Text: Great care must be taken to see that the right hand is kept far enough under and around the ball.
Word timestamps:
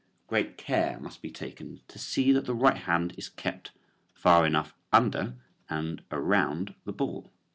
Great 0.25 0.57
care 0.57 0.99
must 0.99 1.21
be 1.21 1.29
taken 1.29 1.81
to 1.87 1.99
see 1.99 2.31
that 2.31 2.45
the 2.45 2.55
right 2.55 2.77
hand 2.77 3.13
is 3.19 3.29
kept 3.29 3.69
far 4.15 4.47
enough 4.47 4.73
under 4.91 5.35
and 5.69 6.03
around 6.11 6.73
the 6.85 6.91
ball. 6.91 7.31